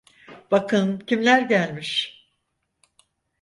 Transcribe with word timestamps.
Bakın 0.51 0.99
kimler 0.99 1.41
gelmiş. 1.49 2.25